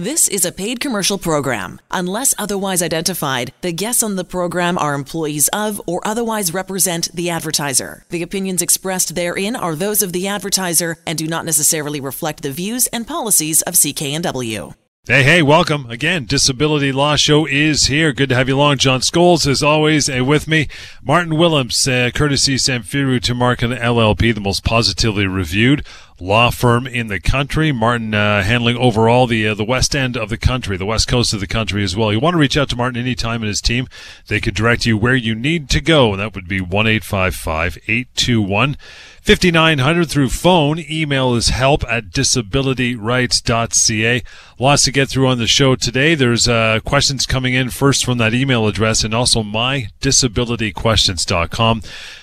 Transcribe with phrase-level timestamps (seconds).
[0.00, 1.78] This is a paid commercial program.
[1.90, 7.28] Unless otherwise identified, the guests on the program are employees of or otherwise represent the
[7.28, 8.06] advertiser.
[8.08, 12.50] The opinions expressed therein are those of the advertiser and do not necessarily reflect the
[12.50, 14.74] views and policies of CKNW.
[15.06, 15.90] Hey, hey, welcome.
[15.90, 18.12] Again, Disability Law Show is here.
[18.12, 18.78] Good to have you along.
[18.78, 20.68] John Scholes, as always, and with me,
[21.02, 25.86] Martin Willems, uh, courtesy Samfiru Tumarkin LLP, the most positively reviewed
[26.20, 27.72] law firm in the country.
[27.72, 31.32] Martin uh, handling overall the uh, the west end of the country, the west coast
[31.32, 32.12] of the country as well.
[32.12, 33.88] You want to reach out to Martin anytime and his team.
[34.28, 38.76] They could direct you where you need to go, and that would be 1 821
[39.22, 40.82] 5900 through phone.
[40.90, 44.22] Email is help at disabilityrights.ca.
[44.58, 46.14] Lots to get through on the show today.
[46.14, 51.82] There's uh, questions coming in first from that email address and also mydisabilityquestions.com.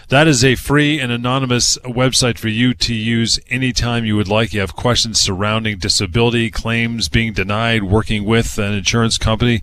[0.10, 4.54] That is a free and anonymous website for you to use anytime you would like.
[4.54, 9.62] You have questions surrounding disability claims being denied, working with an insurance company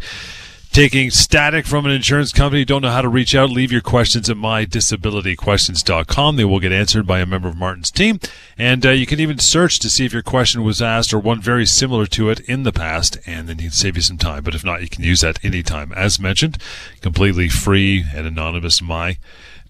[0.75, 4.29] taking static from an insurance company, don't know how to reach out, leave your questions
[4.29, 6.35] at mydisabilityquestions.com.
[6.35, 8.19] They will get answered by a member of Martin's team.
[8.59, 11.41] And uh, you can even search to see if your question was asked or one
[11.41, 14.43] very similar to it in the past, and then you can save you some time.
[14.43, 15.93] But if not, you can use that anytime.
[15.93, 16.59] As mentioned,
[17.01, 19.19] completely free and anonymous my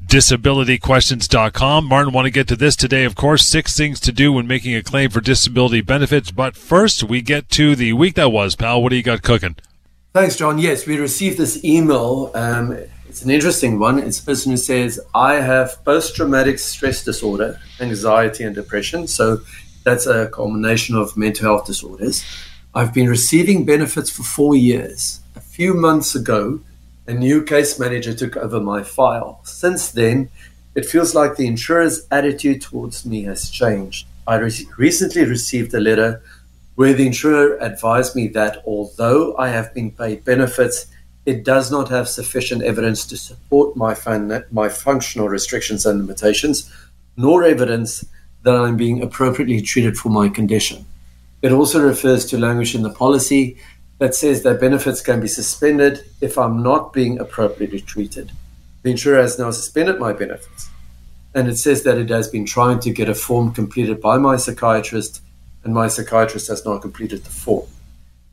[0.07, 1.85] disabilityquestions.com.
[1.87, 3.47] Martin, want to get to this today, of course.
[3.47, 6.31] Six things to do when making a claim for disability benefits.
[6.31, 8.83] But first, we get to the week that was, pal.
[8.83, 9.57] What do you got cooking?
[10.15, 10.59] Thanks, John.
[10.59, 12.31] Yes, we received this email.
[12.37, 13.99] Um, it's an interesting one.
[13.99, 19.09] It's a person who says, I have post traumatic stress disorder, anxiety, and depression.
[19.09, 19.41] So
[19.83, 22.25] that's a combination of mental health disorders.
[22.77, 25.19] I've been receiving benefits for four years.
[25.35, 26.61] A few months ago,
[27.09, 29.41] a new case manager took over my file.
[29.43, 30.31] Since then,
[30.77, 34.07] it feels like the insurer's attitude towards me has changed.
[34.29, 36.23] I re- recently received a letter
[36.75, 40.87] where the insurer advised me that although I have been paid benefits,
[41.27, 46.71] it does not have sufficient evidence to support my, fun- my functional restrictions and limitations,
[47.17, 48.05] nor evidence
[48.43, 50.85] that I'm being appropriately treated for my condition.
[51.41, 53.57] It also refers to language in the policy
[53.99, 58.33] that says that benefits can be suspended if I'm not being appropriately treated.
[58.83, 60.69] The insurer has now suspended my benefits.
[61.35, 64.37] And it says that it has been trying to get a form completed by my
[64.37, 65.21] psychiatrist
[65.65, 67.67] and my psychiatrist has not completed the form.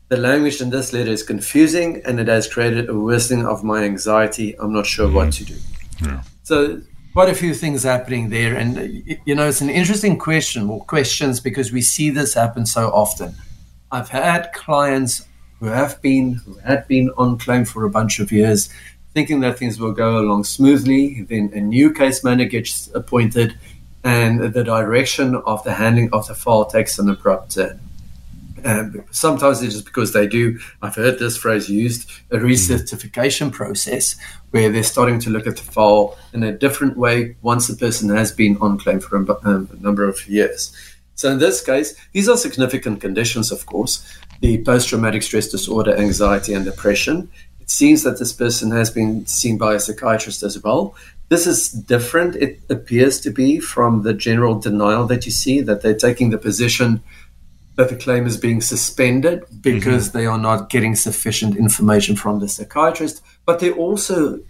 [0.08, 3.84] The language in this letter is confusing and it has created a worsening of my
[3.84, 4.54] anxiety.
[4.58, 5.38] I'm not sure what mm.
[5.38, 5.56] to do.
[6.02, 6.22] Yeah.
[6.42, 6.82] So,
[7.12, 8.54] quite a few things happening there.
[8.54, 12.90] And, you know, it's an interesting question or questions because we see this happen so
[12.90, 13.34] often.
[13.90, 15.26] I've had clients
[15.60, 18.68] who have been, who had been on claim for a bunch of years,
[19.14, 21.22] thinking that things will go along smoothly.
[21.22, 23.58] Then a new case manager gets appointed
[24.04, 27.80] and the direction of the handling of the file takes an abrupt turn.
[28.64, 34.16] And sometimes it's just because they do, I've heard this phrase used, a recertification process
[34.50, 38.08] where they're starting to look at the file in a different way once the person
[38.10, 40.76] has been on claim for a, um, a number of years.
[41.14, 44.06] So in this case, these are significant conditions, of course,
[44.40, 47.30] the post-traumatic stress disorder, anxiety, and depression.
[47.60, 50.94] It seems that this person has been seen by a psychiatrist as well,
[51.28, 55.80] this is different, it appears to be, from the general denial that you see, that
[55.80, 57.02] they're taking the position
[57.76, 60.18] that the claim is being suspended because mm-hmm.
[60.18, 63.22] they are not getting sufficient information from the psychiatrist.
[63.46, 64.40] But they're also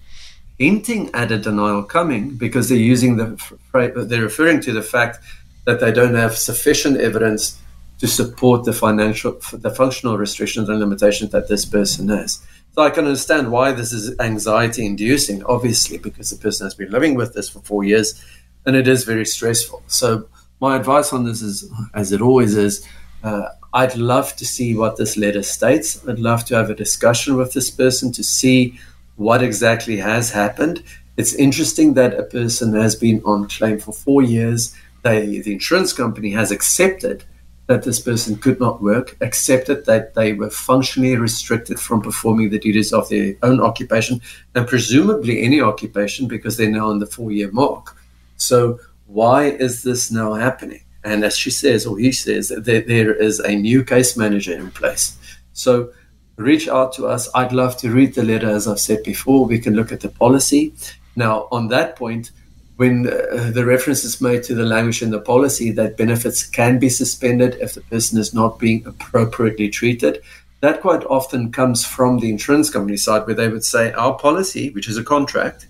[0.59, 3.29] hinting at a denial coming because they're using the
[3.73, 5.19] they're referring to the fact
[5.65, 7.59] that they don't have sufficient evidence
[7.99, 12.45] to support the financial the functional restrictions and limitations that this person has.
[12.73, 16.91] So I can understand why this is anxiety inducing, obviously, because the person has been
[16.91, 18.23] living with this for four years
[18.65, 19.83] and it is very stressful.
[19.89, 20.29] So
[20.61, 22.87] my advice on this is, as it always is,
[23.23, 26.07] uh, I'd love to see what this letter states.
[26.09, 28.79] I'd love to have a discussion with this person to see
[29.17, 30.83] what exactly has happened.
[31.19, 34.75] It's interesting that a person has been on claim for four years.
[35.03, 37.25] They, the insurance company has accepted
[37.73, 42.59] that this person could not work, accepted that they were functionally restricted from performing the
[42.59, 44.21] duties of their own occupation
[44.55, 47.97] and presumably any occupation because they're now on the four year mark.
[48.37, 50.85] So, why is this now happening?
[51.03, 55.17] And as she says, or he says, there is a new case manager in place.
[55.55, 55.93] So,
[56.37, 57.27] reach out to us.
[57.35, 59.47] I'd love to read the letter, as I've said before.
[59.47, 60.75] We can look at the policy.
[61.17, 62.33] Now, on that point,
[62.77, 66.79] when uh, the reference is made to the language in the policy that benefits can
[66.79, 70.23] be suspended if the person is not being appropriately treated,
[70.61, 74.71] that quite often comes from the insurance company side, where they would say, Our policy,
[74.71, 75.67] which is a contract,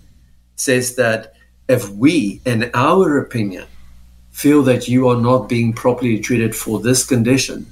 [0.56, 1.34] says that
[1.68, 3.66] if we, in our opinion,
[4.30, 7.66] feel that you are not being properly treated for this condition,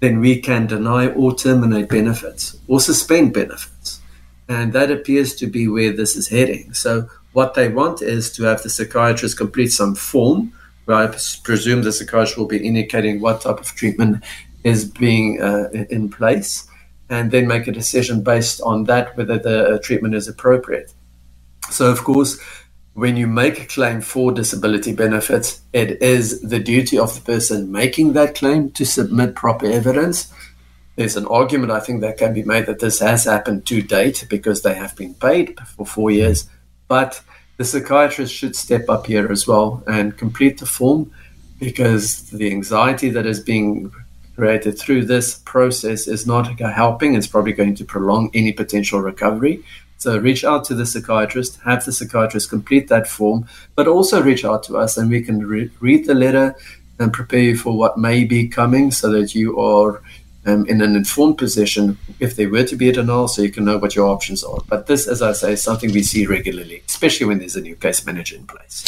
[0.00, 4.00] then we can deny or terminate benefits or suspend benefits.
[4.48, 6.74] And that appears to be where this is heading.
[6.74, 10.50] So, what they want is to have the psychiatrist complete some form
[10.86, 11.06] where I
[11.44, 14.24] presume the psychiatrist will be indicating what type of treatment
[14.64, 16.66] is being uh, in place
[17.10, 20.94] and then make a decision based on that whether the uh, treatment is appropriate.
[21.68, 22.40] So, of course,
[22.94, 27.70] when you make a claim for disability benefits, it is the duty of the person
[27.70, 30.32] making that claim to submit proper evidence.
[30.94, 34.24] There's an argument I think that can be made that this has happened to date
[34.30, 36.48] because they have been paid for four years,
[36.88, 37.20] but
[37.56, 41.10] the psychiatrist should step up here as well and complete the form
[41.58, 43.90] because the anxiety that is being
[44.36, 47.14] created through this process is not helping.
[47.14, 49.64] It's probably going to prolong any potential recovery.
[49.96, 54.44] So reach out to the psychiatrist, have the psychiatrist complete that form, but also reach
[54.44, 56.54] out to us and we can re- read the letter
[56.98, 60.02] and prepare you for what may be coming so that you are
[60.46, 63.64] um, in an informed position if they were to be a denial so you can
[63.64, 64.58] know what your options are.
[64.68, 67.76] But this, as I say, is something we see regularly, especially when there's a new
[67.76, 68.84] case manager in place.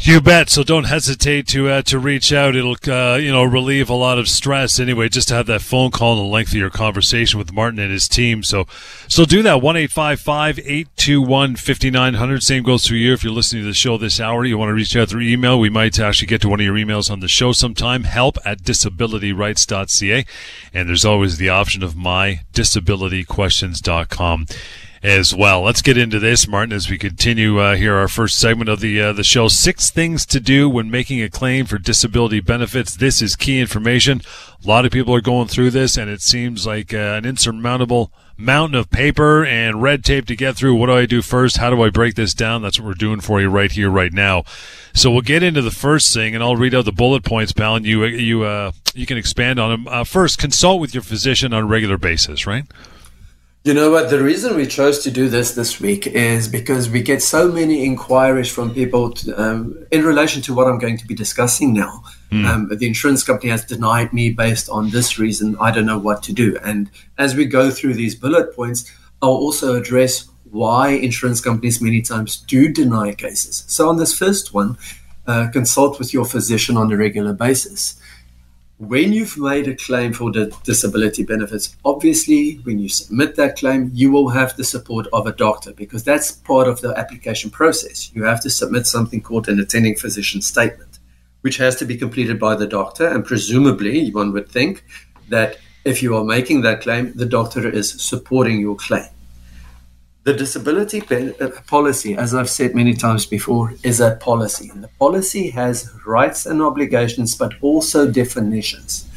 [0.00, 0.48] You bet.
[0.48, 2.54] So don't hesitate to uh, to reach out.
[2.54, 5.08] It'll uh, you know relieve a lot of stress anyway.
[5.08, 7.90] Just to have that phone call and the length of your conversation with Martin and
[7.90, 8.44] his team.
[8.44, 8.68] So
[9.08, 9.60] so do that.
[9.60, 12.44] One eight five five eight two one fifty nine hundred.
[12.44, 14.44] Same goes for you if you're listening to the show this hour.
[14.44, 15.58] You want to reach out through email.
[15.58, 18.04] We might actually get to one of your emails on the show sometime.
[18.04, 20.24] Help at disabilityrights.ca.
[20.72, 24.46] And there's always the option of mydisabilityquestions.com
[25.02, 25.62] as well.
[25.62, 29.00] Let's get into this, Martin, as we continue uh, here our first segment of the
[29.00, 29.48] uh, the show.
[29.48, 32.96] Six things to do when making a claim for disability benefits.
[32.96, 34.22] This is key information.
[34.64, 38.12] A lot of people are going through this, and it seems like uh, an insurmountable
[38.36, 40.74] mountain of paper and red tape to get through.
[40.74, 41.56] What do I do first?
[41.56, 42.62] How do I break this down?
[42.62, 44.44] That's what we're doing for you right here, right now.
[44.94, 47.76] So we'll get into the first thing, and I'll read out the bullet points, pal,
[47.76, 49.88] and you you uh, you can expand on them.
[49.88, 52.64] Uh, first, consult with your physician on a regular basis, right?
[53.64, 54.08] You know what?
[54.08, 57.84] The reason we chose to do this this week is because we get so many
[57.84, 62.04] inquiries from people to, um, in relation to what I'm going to be discussing now.
[62.30, 62.46] Mm.
[62.46, 65.56] Um, the insurance company has denied me based on this reason.
[65.60, 66.56] I don't know what to do.
[66.62, 66.88] And
[67.18, 68.90] as we go through these bullet points,
[69.20, 73.64] I'll also address why insurance companies many times do deny cases.
[73.66, 74.78] So, on this first one,
[75.26, 78.00] uh, consult with your physician on a regular basis
[78.78, 83.90] when you've made a claim for the disability benefits, obviously, when you submit that claim,
[83.92, 88.12] you will have the support of a doctor because that's part of the application process.
[88.14, 91.00] You have to submit something called an attending physician statement,
[91.40, 93.08] which has to be completed by the doctor.
[93.08, 94.84] And presumably, one would think
[95.28, 99.08] that if you are making that claim, the doctor is supporting your claim.
[100.28, 104.68] The disability uh, policy, as I've said many times before, is a policy.
[104.68, 109.08] And the policy has rights and obligations, but also definitions.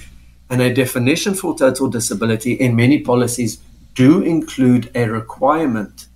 [0.50, 3.60] And a definition for total disability in many policies
[3.94, 6.08] do include a requirement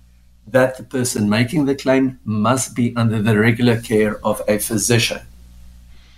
[0.46, 5.20] that the person making the claim must be under the regular care of a physician.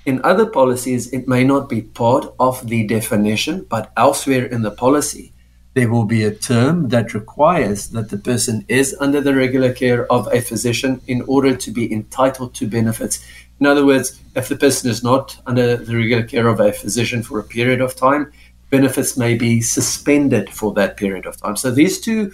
[0.06, 4.70] In other policies, it may not be part of the definition, but elsewhere in the
[4.70, 5.32] policy,
[5.74, 10.10] there will be a term that requires that the person is under the regular care
[10.10, 13.24] of a physician in order to be entitled to benefits.
[13.60, 17.22] In other words, if the person is not under the regular care of a physician
[17.22, 18.32] for a period of time,
[18.70, 21.56] benefits may be suspended for that period of time.
[21.56, 22.32] So these two,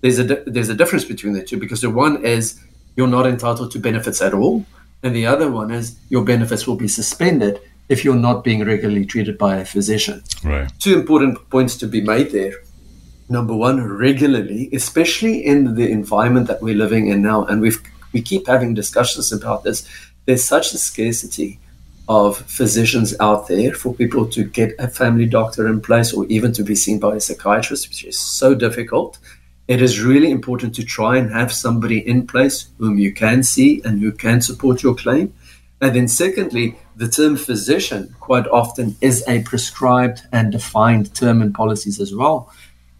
[0.00, 2.60] there's a there's a difference between the two because the one is
[2.96, 4.64] you're not entitled to benefits at all,
[5.02, 9.06] and the other one is your benefits will be suspended if you're not being regularly
[9.06, 10.22] treated by a physician.
[10.44, 10.70] Right.
[10.78, 12.54] Two important points to be made there
[13.28, 17.44] number one regularly, especially in the environment that we're living in now.
[17.44, 17.82] And we've
[18.12, 19.86] we keep having discussions about this.
[20.24, 21.58] There's such a scarcity
[22.08, 26.52] of physicians out there for people to get a family doctor in place or even
[26.54, 29.18] to be seen by a psychiatrist, which is so difficult.
[29.66, 33.82] It is really important to try and have somebody in place whom you can see
[33.84, 35.34] and who can support your claim.
[35.82, 41.52] And then, secondly, the term physician quite often is a prescribed and defined term in
[41.52, 42.50] policies as well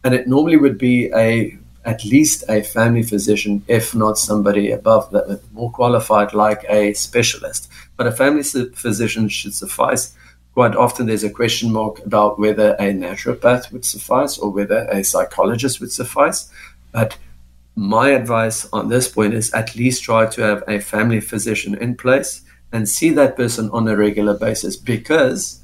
[0.04, 5.10] and it normally would be a at least a family physician, if not somebody above
[5.12, 7.70] that, more qualified, like a specialist.
[7.96, 10.14] But a family physician should suffice.
[10.52, 15.02] Quite often, there's a question mark about whether a naturopath would suffice or whether a
[15.02, 16.50] psychologist would suffice.
[16.92, 17.16] But
[17.74, 21.96] my advice on this point is at least try to have a family physician in
[21.96, 25.60] place and see that person on a regular basis because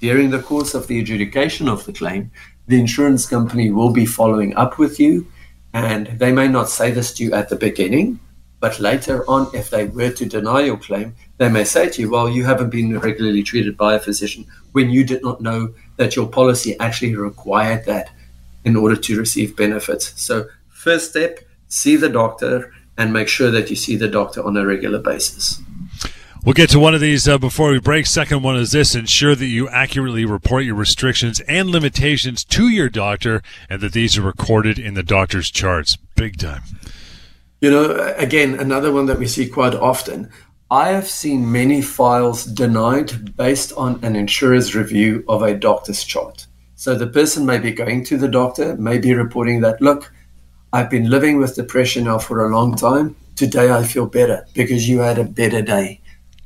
[0.00, 2.30] during the course of the adjudication of the claim,
[2.68, 5.26] the insurance company will be following up with you.
[5.72, 8.20] And they may not say this to you at the beginning,
[8.60, 12.10] But later on, if they were to deny your claim, they may say to you,
[12.10, 16.16] well, you haven't been regularly treated by a physician when you did not know that
[16.16, 18.10] your policy actually required that
[18.64, 20.20] in order to receive benefits.
[20.20, 24.56] So, first step, see the doctor and make sure that you see the doctor on
[24.56, 25.62] a regular basis.
[26.44, 28.06] We'll get to one of these uh, before we break.
[28.06, 32.88] Second one is this ensure that you accurately report your restrictions and limitations to your
[32.88, 35.96] doctor and that these are recorded in the doctor's charts.
[36.14, 36.62] Big time.
[37.60, 40.30] You know, again, another one that we see quite often.
[40.70, 46.46] I have seen many files denied based on an insurer's review of a doctor's chart.
[46.76, 50.12] So the person may be going to the doctor, may be reporting that, look,
[50.72, 53.16] I've been living with depression now for a long time.
[53.34, 56.00] Today I feel better because you had a better day.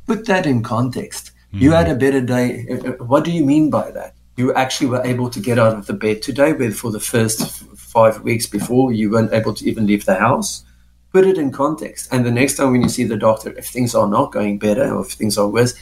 [0.06, 1.32] Put that in context.
[1.48, 1.64] Mm-hmm.
[1.64, 2.66] You had a better day.
[2.70, 4.14] Uh, uh, what do you mean by that?
[4.36, 7.62] You actually were able to get out of the bed today, where for the first
[7.76, 10.64] five weeks before you weren't able to even leave the house
[11.12, 12.08] put it in context.
[12.10, 14.94] And the next time when you see the doctor, if things are not going better
[14.94, 15.74] or if things are worse,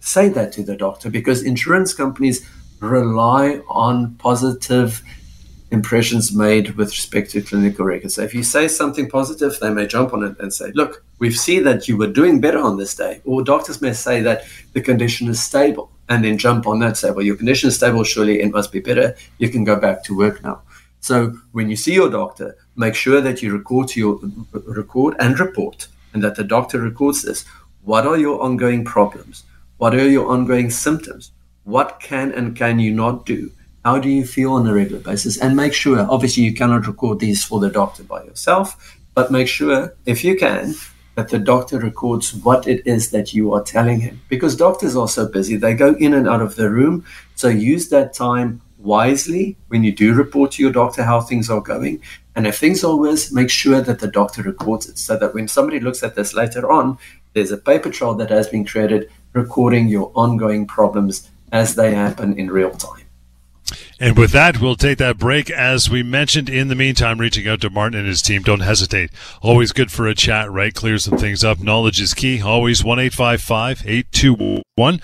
[0.00, 2.48] say that to the doctor because insurance companies
[2.80, 5.02] rely on positive
[5.70, 8.14] impressions made with respect to clinical records.
[8.14, 11.36] So if you say something positive, they may jump on it and say, look, we've
[11.36, 13.20] seen that you were doing better on this day.
[13.24, 17.12] Or doctors may say that the condition is stable and then jump on that, say,
[17.12, 19.14] well, your condition is stable, surely it must be better.
[19.38, 20.62] You can go back to work now.
[20.98, 24.20] So when you see your doctor, make sure that you record to your
[24.52, 27.44] record and report, and that the doctor records this.
[27.84, 29.44] What are your ongoing problems?
[29.78, 31.30] What are your ongoing symptoms?
[31.64, 33.50] What can and can you not do?
[33.84, 35.38] How do you feel on a regular basis?
[35.38, 39.48] And make sure, obviously, you cannot record these for the doctor by yourself, but make
[39.48, 40.74] sure, if you can,
[41.14, 44.20] that the doctor records what it is that you are telling him.
[44.28, 47.04] Because doctors are so busy, they go in and out of the room.
[47.34, 51.60] So use that time wisely when you do report to your doctor how things are
[51.60, 52.02] going.
[52.36, 55.48] And if things are worse, make sure that the doctor records it so that when
[55.48, 56.98] somebody looks at this later on,
[57.32, 62.38] there's a paper trail that has been created recording your ongoing problems as they happen
[62.38, 62.99] in real time.
[64.00, 65.50] And with that, we'll take that break.
[65.50, 68.40] As we mentioned, in the meantime, reaching out to Martin and his team.
[68.40, 69.10] Don't hesitate.
[69.42, 70.74] Always good for a chat, right?
[70.74, 71.60] Clear some things up.
[71.60, 72.40] Knowledge is key.
[72.40, 75.00] Always 1 821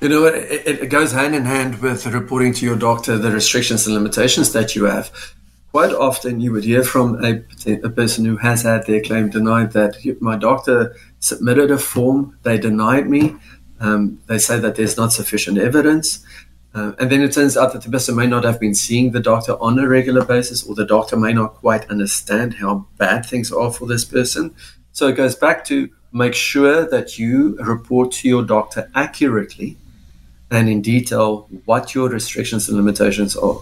[0.02, 3.88] You know, it, it goes hand in hand with reporting to your doctor the restrictions
[3.88, 5.12] and limitations that you have.
[5.72, 7.44] Quite often, you would hear from a,
[7.84, 12.58] a person who has had their claim denied that my doctor submitted a form, they
[12.58, 13.36] denied me.
[13.80, 16.26] Um, they say that there's not sufficient evidence.
[16.76, 19.20] Uh, and then it turns out that the person may not have been seeing the
[19.22, 23.50] doctor on a regular basis, or the doctor may not quite understand how bad things
[23.50, 24.54] are for this person.
[24.92, 29.78] So it goes back to make sure that you report to your doctor accurately
[30.52, 33.62] and in detail what your restrictions and limitations are.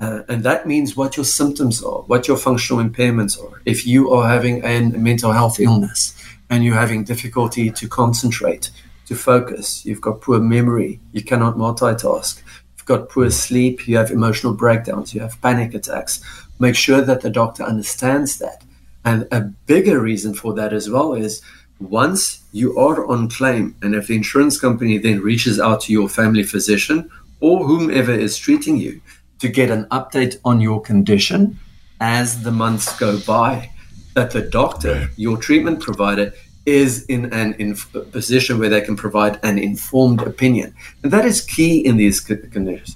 [0.00, 3.60] Uh, and that means what your symptoms are, what your functional impairments are.
[3.64, 6.14] If you are having a mental health illness
[6.48, 8.70] and you're having difficulty to concentrate,
[9.06, 12.42] to focus, you've got poor memory, you cannot multitask,
[12.76, 16.20] you've got poor sleep, you have emotional breakdowns, you have panic attacks,
[16.58, 18.62] make sure that the doctor understands that.
[19.04, 21.40] And a bigger reason for that as well is
[21.78, 26.08] once you are on claim, and if the insurance company then reaches out to your
[26.08, 27.10] family physician
[27.40, 29.00] or whomever is treating you
[29.38, 31.58] to get an update on your condition
[32.00, 33.70] as the months go by,
[34.14, 36.32] that the doctor, your treatment provider,
[36.66, 40.74] is in an inf- position where they can provide an informed opinion.
[41.02, 42.26] And that is key in these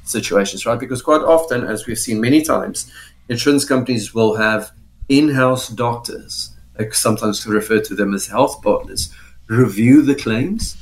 [0.04, 0.78] situations, right?
[0.78, 2.92] Because quite often, as we've seen many times,
[3.28, 4.72] insurance companies will have
[5.08, 6.52] in house doctors
[6.92, 9.12] sometimes refer to them as health partners,
[9.48, 10.76] review the claims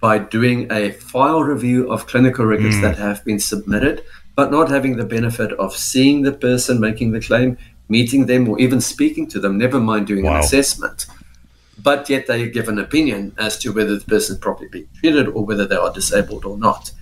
[0.00, 2.82] by doing a file review of clinical records mm.
[2.82, 4.02] that have been submitted,
[4.34, 8.58] but not having the benefit of seeing the person making the claim, meeting them, or
[8.58, 10.34] even speaking to them, never mind doing wow.
[10.34, 11.06] an assessment.
[11.82, 15.28] But yet they give an opinion as to whether the person is properly being treated
[15.28, 16.92] or whether they are disabled or not.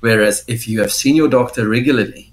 [0.00, 2.32] Whereas if you have seen your doctor regularly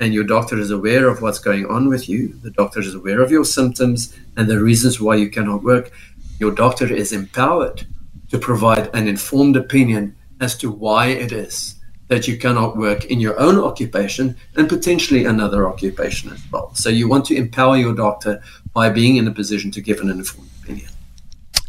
[0.00, 3.22] and your doctor is aware of what's going on with you, the doctor is aware
[3.22, 5.90] of your symptoms and the reasons why you cannot work,
[6.38, 7.86] your doctor is empowered
[8.30, 11.76] to provide an informed opinion as to why it is
[12.08, 16.74] that you cannot work in your own occupation and potentially another occupation as well.
[16.74, 18.42] So you want to empower your doctor
[18.72, 20.88] by being in a position to give an informed opinion.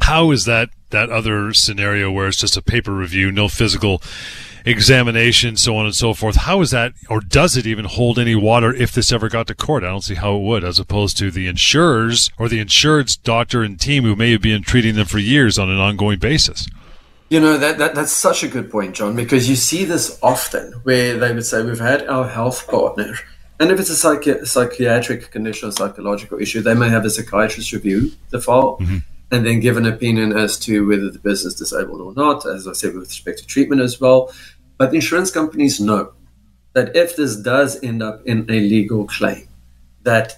[0.10, 4.02] How is that that other scenario where it's just a paper review, no physical
[4.66, 6.36] examination, so on and so forth?
[6.36, 9.54] How is that, or does it even hold any water if this ever got to
[9.54, 9.84] court?
[9.84, 13.62] I don't see how it would, as opposed to the insurers or the insured's doctor
[13.62, 16.68] and team who may have been treating them for years on an ongoing basis.
[17.30, 20.72] You know, that, that that's such a good point, John, because you see this often
[20.82, 23.14] where they would say, We've had our health partner.
[23.60, 27.74] And if it's a psychi- psychiatric condition or psychological issue, they may have a psychiatrist
[27.74, 28.98] review the file mm-hmm.
[29.32, 32.68] And then give an opinion as to whether the person is disabled or not, as
[32.68, 34.34] I said, with respect to treatment as well.
[34.78, 36.14] But insurance companies know
[36.74, 39.48] that if this does end up in a legal claim,
[40.04, 40.38] that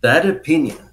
[0.00, 0.90] that opinion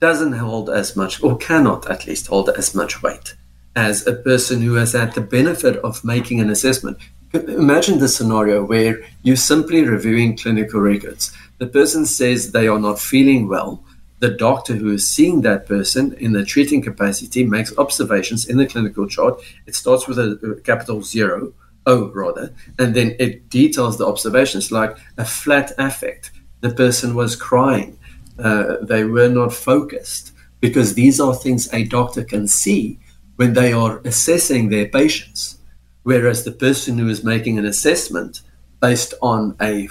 [0.00, 3.34] doesn't hold as much, or cannot at least hold as much weight
[3.74, 6.96] as a person who has had the benefit of making an assessment.
[7.32, 11.32] Imagine the scenario where you're simply reviewing clinical records.
[11.58, 13.82] The person says they are not feeling well.
[14.18, 18.66] The doctor who is seeing that person in the treating capacity makes observations in the
[18.66, 19.40] clinical chart.
[19.66, 21.52] It starts with a capital zero,
[21.86, 26.32] O rather, and then it details the observations like a flat affect.
[26.60, 27.98] The person was crying.
[28.38, 32.98] Uh, they were not focused because these are things a doctor can see
[33.36, 35.58] when they are assessing their patients,
[36.02, 38.40] whereas the person who is making an assessment
[38.80, 39.88] based on a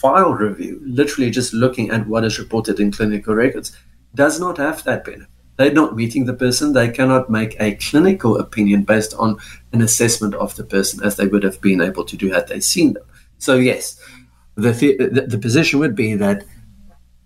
[0.00, 3.76] file review, literally just looking at what is reported in clinical records,
[4.14, 5.28] does not have that benefit.
[5.56, 6.72] They're not meeting the person.
[6.72, 9.36] They cannot make a clinical opinion based on
[9.72, 12.60] an assessment of the person as they would have been able to do had they
[12.60, 13.04] seen them.
[13.36, 14.00] So, yes,
[14.54, 16.44] the, the, the position would be that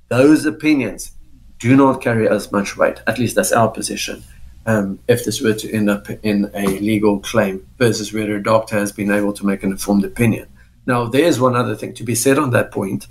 [0.08, 1.12] those opinions
[1.60, 3.00] do not carry as much weight.
[3.06, 4.24] At least that's our position
[4.66, 8.76] um, if this were to end up in a legal claim versus where a doctor
[8.76, 10.48] has been able to make an informed opinion.
[10.86, 13.06] Now, there's one other thing to be said on that point.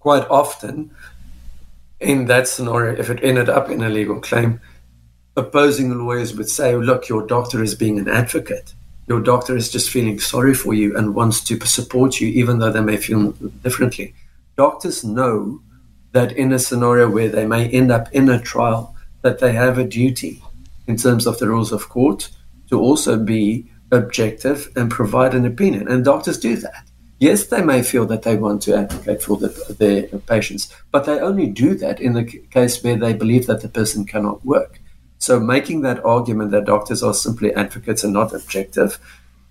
[0.00, 0.90] Quite often,
[1.98, 4.60] in that scenario, if it ended up in a legal claim,
[5.36, 8.74] opposing lawyers would say, oh, look, your doctor is being an advocate.
[9.06, 12.70] Your doctor is just feeling sorry for you and wants to support you, even though
[12.70, 13.32] they may feel
[13.62, 14.14] differently.
[14.56, 15.60] Doctors know
[16.12, 19.78] that in a scenario where they may end up in a trial, that they have
[19.78, 20.42] a duty
[20.86, 22.30] in terms of the rules of court
[22.68, 25.88] to also be objective and provide an opinion.
[25.88, 26.89] And doctors do that.
[27.20, 31.20] Yes, they may feel that they want to advocate for the, their patients, but they
[31.20, 34.80] only do that in the case where they believe that the person cannot work.
[35.18, 38.98] So making that argument that doctors are simply advocates and not objective,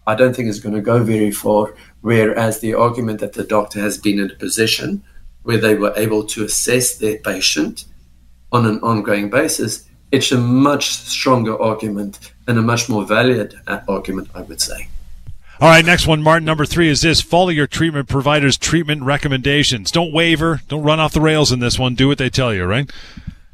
[0.08, 1.74] I don't think is going to go very far.
[2.02, 5.04] Whereas the argument that the doctor has been in a position
[5.44, 7.86] where they were able to assess their patient
[8.52, 13.82] on an ongoing basis it's a much stronger argument and a much more valid uh,
[13.88, 14.90] argument, I would say.
[15.62, 16.46] All right, next one, Martin.
[16.46, 19.92] Number three is this follow your treatment provider's treatment recommendations.
[19.92, 20.62] Don't waver.
[20.70, 21.96] Don't run off the rails in this one.
[21.96, 22.90] Do what they tell you, right?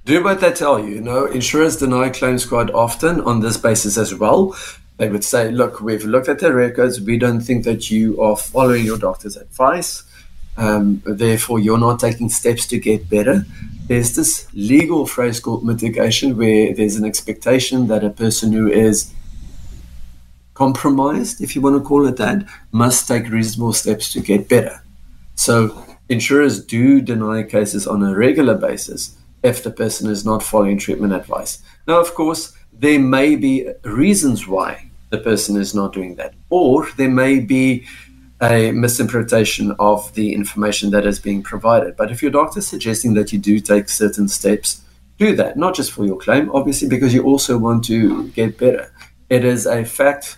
[0.05, 0.95] Do what they tell you.
[0.95, 4.55] You know, insurers deny claims quite often on this basis as well.
[4.97, 7.01] They would say, look, we've looked at the records.
[7.01, 10.03] We don't think that you are following your doctor's advice.
[10.57, 13.45] Um, therefore, you're not taking steps to get better
[13.87, 19.13] there's this legal phrase called mitigation where there's an expectation that a person who is
[20.55, 24.81] compromised, if you want to call it that, must take reasonable steps to get better.
[25.35, 30.79] So insurers do deny cases on a regular basis if the person is not following
[30.79, 31.61] treatment advice.
[31.87, 36.89] Now, of course, there may be reasons why the person is not doing that, or
[36.97, 37.85] there may be
[38.41, 41.95] a misinterpretation of the information that is being provided.
[41.95, 44.81] But if your doctor is suggesting that you do take certain steps,
[45.17, 48.91] do that, not just for your claim, obviously, because you also want to get better.
[49.29, 50.37] It is a fact,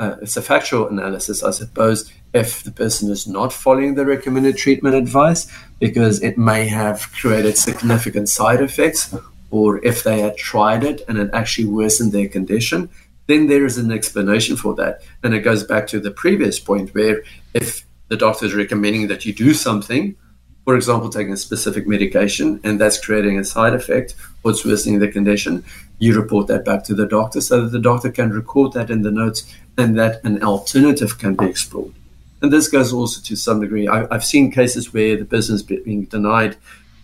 [0.00, 4.56] uh, it's a factual analysis, I suppose, if the person is not following the recommended
[4.56, 5.46] treatment advice,
[5.78, 9.14] because it may have created significant side effects,
[9.50, 12.88] or if they had tried it and it actually worsened their condition,
[13.26, 15.02] then there is an explanation for that.
[15.22, 19.26] And it goes back to the previous point where if the doctor is recommending that
[19.26, 20.16] you do something,
[20.64, 24.98] for example, taking a specific medication, and that's creating a side effect or it's worsening
[24.98, 25.62] the condition,
[26.00, 29.02] you report that back to the doctor so that the doctor can record that in
[29.02, 31.94] the notes and that an alternative can be explored.
[32.42, 33.86] And this goes also to some degree.
[33.86, 36.56] I, have seen cases where the business being denied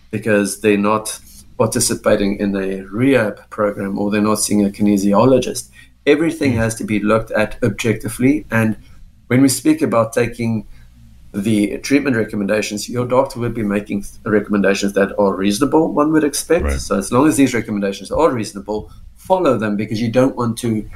[0.09, 1.19] because they're not
[1.57, 5.69] participating in a rehab program or they're not seeing a kinesiologist.
[6.07, 6.57] Everything hmm.
[6.57, 8.45] has to be looked at objectively.
[8.49, 8.77] And
[9.27, 10.67] when we speak about taking
[11.43, 16.65] the treatment recommendations, your doctor would be making recommendations that are reasonable, one would expect.
[16.65, 16.79] Right.
[16.79, 20.89] So, as long as these recommendations are reasonable, follow them because you don't want to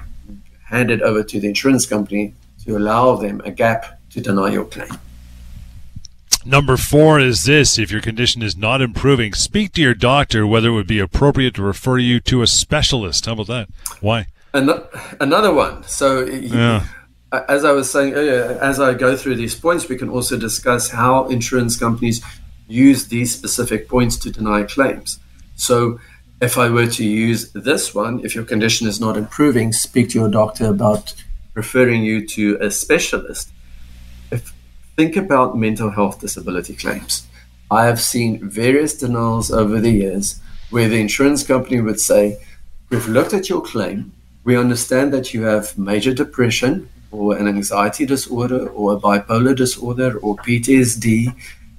[0.64, 2.34] hand it over to the insurance company
[2.66, 4.90] to allow them a gap to deny your claim.
[6.44, 10.70] Number four is this if your condition is not improving, speak to your doctor whether
[10.70, 13.26] it would be appropriate to refer you to a specialist.
[13.26, 13.70] How about that?
[14.00, 14.28] Why?
[14.54, 15.84] Another one.
[15.84, 16.86] So, yeah.
[17.32, 20.90] As I was saying earlier, as I go through these points, we can also discuss
[20.90, 22.22] how insurance companies
[22.68, 25.20] use these specific points to deny claims.
[25.56, 26.00] So,
[26.42, 30.20] if I were to use this one, if your condition is not improving, speak to
[30.20, 31.14] your doctor about
[31.54, 33.52] referring you to a specialist.
[34.32, 34.52] If,
[34.96, 37.28] think about mental health disability claims.
[37.70, 40.42] I have seen various denials over the years
[40.72, 42.38] where the insurance company would say,
[42.90, 44.12] We've looked at your claim.
[44.44, 50.18] We understand that you have major depression or an anxiety disorder or a bipolar disorder
[50.20, 51.36] or PTSD.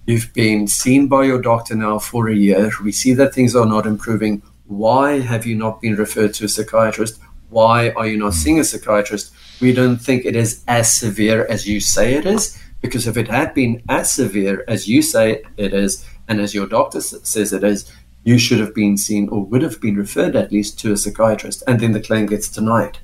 [0.07, 2.71] You've been seen by your doctor now for a year.
[2.83, 4.42] We see that things are not improving.
[4.66, 7.21] Why have you not been referred to a psychiatrist?
[7.51, 9.33] Why are you not seeing a psychiatrist?
[9.61, 13.29] We don't think it is as severe as you say it is, because if it
[13.29, 17.62] had been as severe as you say it is, and as your doctor says it
[17.62, 17.92] is,
[18.25, 21.62] you should have been seen or would have been referred at least to a psychiatrist,
[21.66, 22.99] and then the claim gets denied.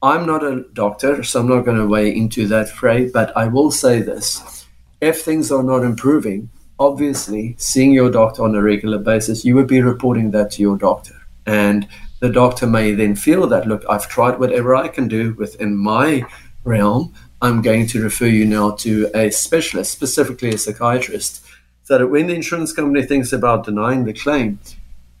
[0.00, 3.48] I'm not a doctor, so I'm not going to weigh into that fray, but I
[3.48, 4.64] will say this.
[5.00, 9.66] If things are not improving, obviously seeing your doctor on a regular basis, you would
[9.66, 11.14] be reporting that to your doctor.
[11.46, 11.88] And
[12.20, 16.24] the doctor may then feel that, look, I've tried whatever I can do within my
[16.62, 17.12] realm.
[17.42, 21.44] I'm going to refer you now to a specialist, specifically a psychiatrist.
[21.84, 24.60] So that when the insurance company thinks about denying the claim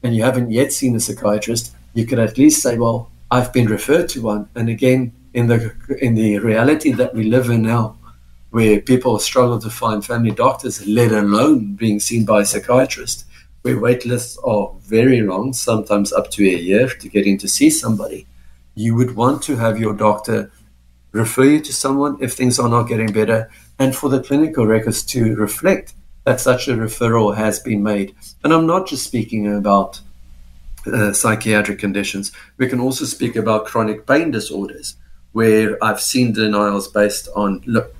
[0.04, 3.68] and you haven't yet seen a psychiatrist, you could at least say, well, I've been
[3.68, 4.48] referred to one.
[4.54, 7.96] And again, in the in the reality that we live in now,
[8.50, 13.24] where people struggle to find family doctors, let alone being seen by a psychiatrist,
[13.62, 17.48] where wait lists are very long, sometimes up to a year to get in to
[17.48, 18.26] see somebody,
[18.74, 20.50] you would want to have your doctor
[21.12, 25.02] refer you to someone if things are not getting better and for the clinical records
[25.02, 28.14] to reflect that such a referral has been made.
[28.44, 30.00] And I'm not just speaking about
[30.94, 32.32] uh, psychiatric conditions.
[32.56, 34.96] We can also speak about chronic pain disorders,
[35.32, 37.94] where I've seen denials based on look,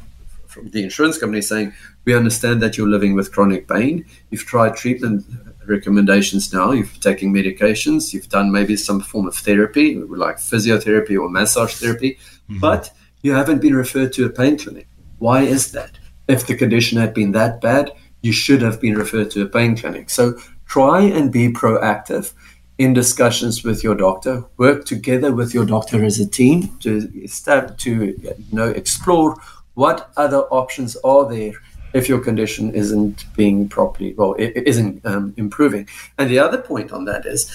[0.47, 1.73] from the insurance company saying,
[2.05, 4.05] We understand that you're living with chronic pain.
[4.31, 5.25] You've tried treatment
[5.67, 6.73] recommendations now.
[6.73, 8.13] You've taken medications.
[8.13, 12.59] You've done maybe some form of therapy, like physiotherapy or massage therapy, mm-hmm.
[12.59, 12.91] but
[13.23, 14.89] you haven't been referred to a pain clinic.
[15.19, 15.99] Why is that?
[16.29, 19.77] If the condition had been that bad, you should have been referred to a pain
[19.77, 20.11] clinic.
[20.11, 22.33] So try and be proactive
[22.79, 24.45] in discussions with your doctor.
[24.57, 29.37] Work together with your doctor as a team to start to you know explore
[29.75, 31.53] what other options are there
[31.93, 35.89] if your condition isn't being properly, well, it, isn't um, improving.
[36.19, 37.51] And the other point on that is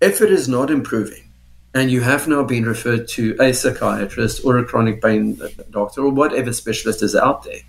[0.00, 1.24] if it is not improving,
[1.74, 6.10] and you have now been referred to a psychiatrist or a chronic pain doctor or
[6.10, 7.60] whatever specialist is out there,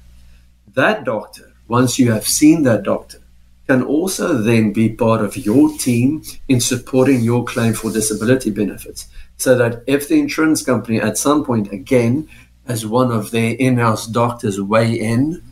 [0.74, 3.20] that doctor, once you have seen that doctor,
[3.68, 9.08] can also then be part of your team in supporting your claim for disability benefits.
[9.38, 12.28] So that if the insurance company at some point again,
[12.68, 15.44] as one of their in house doctors weigh in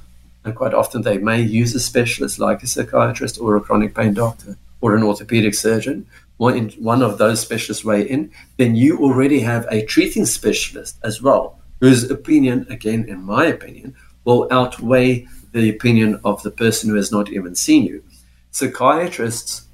[0.43, 4.13] and quite often they may use a specialist like a psychiatrist or a chronic pain
[4.13, 6.05] doctor or an orthopedic surgeon.
[6.37, 11.21] One, one of those specialists weigh in, then you already have a treating specialist as
[11.21, 16.95] well, whose opinion, again, in my opinion, will outweigh the opinion of the person who
[16.95, 18.03] has not even seen you.
[18.51, 19.65] Psychiatrists,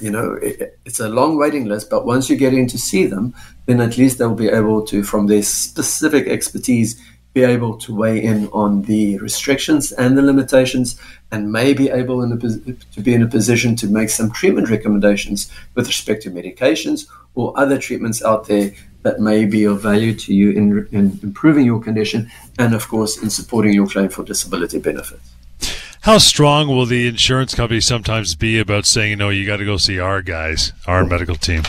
[0.00, 3.06] you know, it, it's a long waiting list, but once you get in to see
[3.06, 3.34] them,
[3.66, 7.02] then at least they'll be able to, from their specific expertise,
[7.34, 10.98] be able to weigh in on the restrictions and the limitations
[11.30, 15.50] and may be able a, to be in a position to make some treatment recommendations
[15.74, 20.34] with respect to medications or other treatments out there that may be of value to
[20.34, 24.78] you in, in improving your condition and, of course, in supporting your claim for disability
[24.78, 25.30] benefits.
[26.02, 29.64] How strong will the insurance company sometimes be about saying, you know, you got to
[29.64, 31.62] go see our guys, our medical team?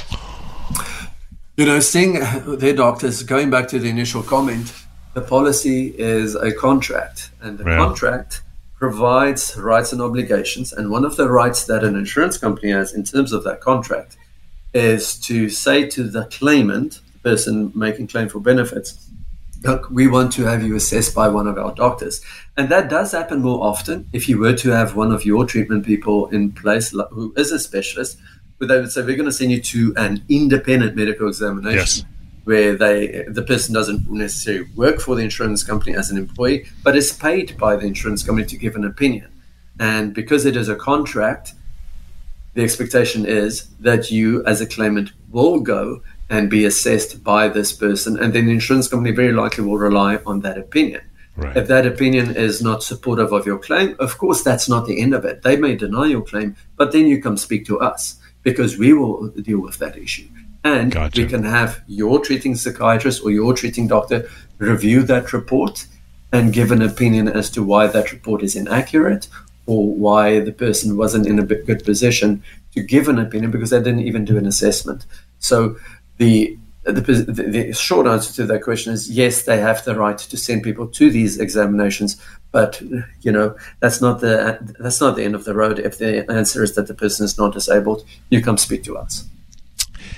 [1.58, 2.20] You know, seeing
[2.58, 4.74] their doctors, going back to the initial comment,
[5.14, 7.78] the policy is a contract, and the yeah.
[7.78, 8.44] contract
[8.78, 10.72] provides rights and obligations.
[10.72, 14.16] And one of the rights that an insurance company has in terms of that contract
[14.74, 19.10] is to say to the claimant, person making claim for benefits,
[19.64, 22.22] look, we want to have you assessed by one of our doctors.
[22.58, 25.86] And that does happen more often if you were to have one of your treatment
[25.86, 28.18] people in place who is a specialist,
[28.58, 31.78] where they would say, we're going to send you to an independent medical examination.
[31.78, 32.06] Yes.
[32.46, 36.96] Where they the person doesn't necessarily work for the insurance company as an employee, but
[36.96, 39.30] is paid by the insurance company to give an opinion.
[39.80, 41.54] And because it is a contract,
[42.56, 47.74] the expectation is that you, as a claimant, will go and be assessed by this
[47.74, 51.02] person, and then the insurance company very likely will rely on that opinion.
[51.36, 51.56] Right.
[51.56, 55.14] If that opinion is not supportive of your claim, of course, that's not the end
[55.14, 55.42] of it.
[55.42, 59.30] They may deny your claim, but then you come speak to us because we will
[59.30, 60.28] deal with that issue.
[60.64, 61.22] And Gotcha.
[61.22, 65.86] we can have your treating psychiatrist or your treating doctor review that report
[66.34, 69.30] and give an opinion as to why that report is inaccurate
[69.66, 73.78] or why the person wasn't in a good position to give an opinion because they
[73.78, 75.06] didn't even do an assessment.
[75.40, 75.78] So
[76.20, 80.38] the the, the, short answer to that question is yes, they have the right to
[80.38, 82.20] send people to these examinations,
[82.52, 82.82] but
[83.22, 85.80] you know that's not the that's not the end of the road.
[85.80, 89.26] If the answer is that the person is not disabled, you come speak to us.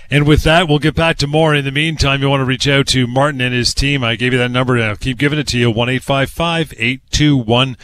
[0.09, 1.55] And with that, we'll get back to more.
[1.55, 4.03] In the meantime, you want to reach out to Martin and his team.
[4.03, 5.71] I gave you that number I'll keep giving it to you.
[5.71, 7.77] 1 821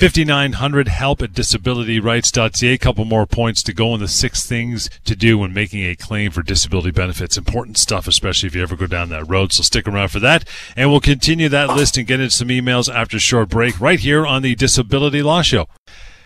[0.00, 2.72] 5900 help at disabilityrights.ca.
[2.72, 5.94] A couple more points to go on the six things to do when making a
[5.94, 7.36] claim for disability benefits.
[7.36, 9.52] Important stuff, especially if you ever go down that road.
[9.52, 10.48] So stick around for that.
[10.74, 14.00] And we'll continue that list and get into some emails after a short break right
[14.00, 15.68] here on the Disability Law Show.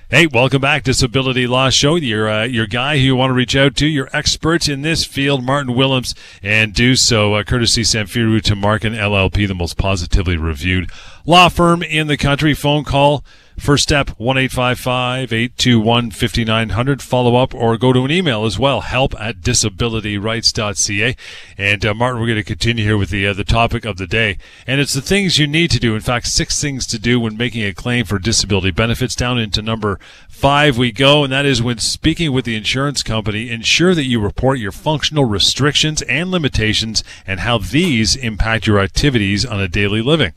[0.09, 1.97] Hey, welcome back, Disability Law Show.
[1.97, 5.05] Your uh, your guy who you want to reach out to, your expert in this
[5.05, 10.91] field, Martin Willems, and do so uh, courtesy Samfiru Tumarkin LLP, the most positively reviewed
[11.27, 12.55] law firm in the country.
[12.55, 13.25] Phone call
[13.59, 17.01] First step, 1-855-821-5900.
[17.01, 21.17] Follow up or go to an email as well, help at disabilityrights.ca.
[21.57, 24.09] And uh, Martin, we're going to continue here with the, uh, the topic of the
[24.09, 24.39] day.
[24.67, 25.95] And it's the things you need to do.
[25.95, 29.15] In fact, six things to do when making a claim for disability benefits.
[29.15, 31.23] Down into number five we go.
[31.23, 35.27] And that is when speaking with the insurance company, ensure that you report your functional
[35.27, 40.35] restrictions and limitations and how these impact your activities on a daily living.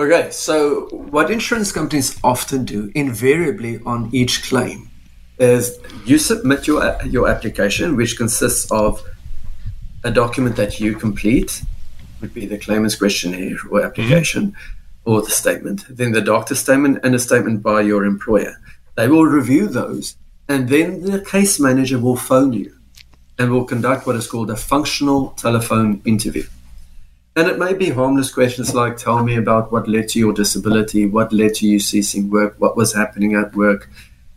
[0.00, 4.88] Okay, so what insurance companies often do, invariably on each claim,
[5.38, 9.02] is you submit your your application, which consists of
[10.02, 11.62] a document that you complete,
[12.22, 15.10] would be the claimant's questionnaire or application, mm-hmm.
[15.10, 18.54] or the statement, then the doctor's statement and a statement by your employer.
[18.94, 20.16] They will review those,
[20.48, 22.72] and then the case manager will phone you
[23.38, 26.46] and will conduct what is called a functional telephone interview.
[27.36, 31.06] And it may be harmless questions like tell me about what led to your disability,
[31.06, 33.88] what led to you ceasing work, what was happening at work,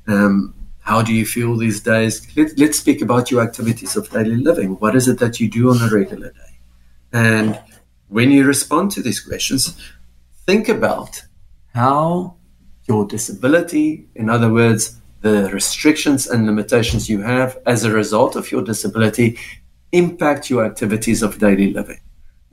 [0.07, 2.27] um, how do you feel these days?
[2.35, 4.71] Let, let's speak about your activities of daily living.
[4.79, 6.59] What is it that you do on a regular day?
[7.13, 7.59] And
[8.09, 9.77] when you respond to these questions,
[10.45, 11.23] think about
[11.73, 12.35] how
[12.85, 18.51] your disability, in other words, the restrictions and limitations you have as a result of
[18.51, 19.39] your disability,
[19.93, 22.01] impact your activities of daily living.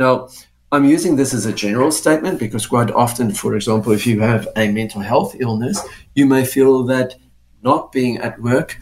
[0.00, 0.30] Now,
[0.72, 4.48] I'm using this as a general statement because quite often, for example, if you have
[4.56, 5.78] a mental health illness,
[6.14, 7.16] you may feel that
[7.62, 8.78] not being at work,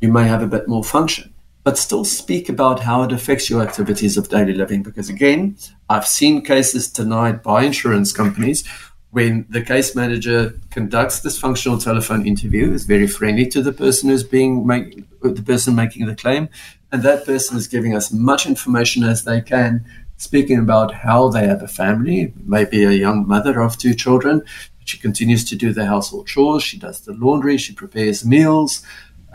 [0.00, 3.60] you may have a bit more function, but still speak about how it affects your
[3.60, 4.84] activities of daily living.
[4.84, 5.56] Because again,
[5.90, 8.62] I've seen cases denied by insurance companies
[9.10, 14.08] when the case manager conducts this functional telephone interview, is very friendly to the person
[14.08, 16.48] who's being make, the person making the claim,
[16.90, 19.84] and that person is giving us much information as they can
[20.22, 24.40] speaking about how they have a family, maybe a young mother of two children.
[24.84, 26.62] She continues to do the household chores.
[26.62, 27.56] She does the laundry.
[27.58, 28.84] She prepares meals.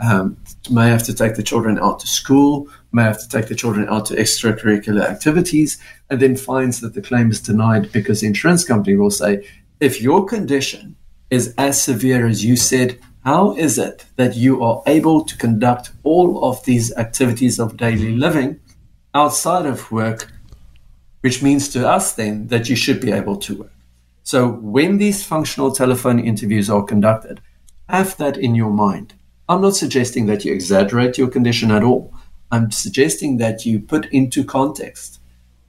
[0.00, 0.38] Um,
[0.70, 2.68] may have to take the children out to school.
[2.92, 7.02] May have to take the children out to extracurricular activities, and then finds that the
[7.02, 9.46] claim is denied because the insurance company will say,
[9.80, 10.96] if your condition
[11.28, 15.90] is as severe as you said, how is it that you are able to conduct
[16.02, 18.58] all of these activities of daily living
[19.14, 20.32] outside of work
[21.20, 23.72] which means to us then that you should be able to work.
[24.22, 27.40] So when these functional telephone interviews are conducted,
[27.88, 29.14] have that in your mind.
[29.48, 32.12] I'm not suggesting that you exaggerate your condition at all.
[32.50, 35.20] I'm suggesting that you put into context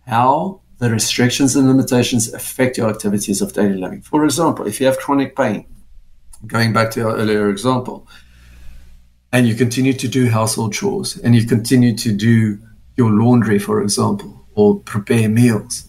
[0.06, 4.02] how the restrictions and limitations affect your activities of daily living.
[4.02, 5.66] For example, if you have chronic pain,
[6.46, 8.08] going back to our earlier example,
[9.32, 12.60] and you continue to do household chores and you continue to do
[12.98, 15.86] your laundry, for example, or prepare meals.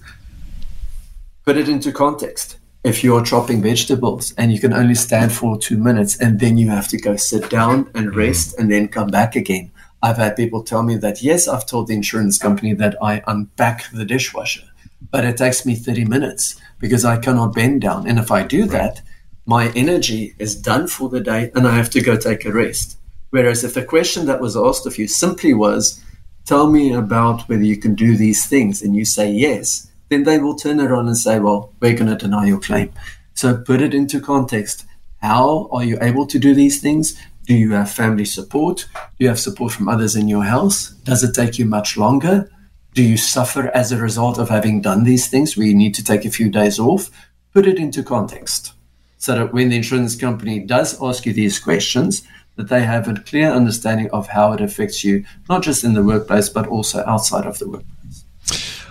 [1.45, 2.59] Put it into context.
[2.83, 6.71] If you're chopping vegetables and you can only stand for two minutes and then you
[6.71, 9.71] have to go sit down and rest and then come back again.
[10.03, 13.91] I've had people tell me that, yes, I've told the insurance company that I unpack
[13.93, 14.65] the dishwasher,
[15.11, 18.07] but it takes me 30 minutes because I cannot bend down.
[18.07, 18.71] And if I do right.
[18.71, 19.03] that,
[19.45, 22.97] my energy is done for the day and I have to go take a rest.
[23.31, 26.03] Whereas if the question that was asked of you simply was,
[26.51, 30.41] tell me about whether you can do these things, and you say yes, then they
[30.41, 32.93] will turn around and say, well, we're going to deny your claim.
[33.35, 34.85] So put it into context.
[35.19, 37.17] How are you able to do these things?
[37.47, 38.89] Do you have family support?
[38.95, 40.91] Do you have support from others in your house?
[41.05, 42.51] Does it take you much longer?
[42.95, 46.05] Do you suffer as a result of having done these things where you need to
[46.05, 47.11] take a few days off?
[47.55, 48.73] Put it into context
[49.19, 52.23] so that when the insurance company does ask you these questions,
[52.61, 56.03] that they have a clear understanding of how it affects you, not just in the
[56.03, 58.25] workplace, but also outside of the workplace.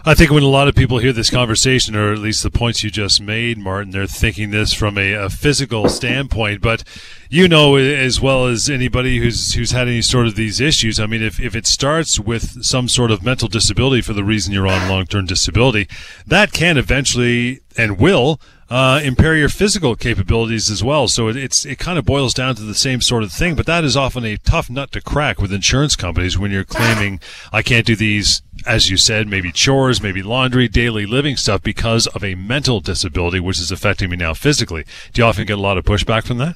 [0.05, 2.83] I think when a lot of people hear this conversation, or at least the points
[2.83, 6.61] you just made, Martin, they're thinking this from a, a, physical standpoint.
[6.61, 6.83] But
[7.29, 10.99] you know as well as anybody who's who's had any sort of these issues.
[10.99, 14.53] I mean, if, if it starts with some sort of mental disability for the reason
[14.53, 15.87] you're on long term disability,
[16.25, 21.07] that can eventually and will uh, impair your physical capabilities as well.
[21.07, 23.55] So it, it's it kind of boils down to the same sort of thing.
[23.55, 27.19] But that is often a tough nut to crack with insurance companies when you're claiming
[27.51, 32.07] I can't do these, as you said, maybe chores, maybe laundry, daily living stuff because
[32.07, 34.85] of a mental disability which is affecting me now physically.
[35.13, 36.55] Do you often get a lot of pushback from that?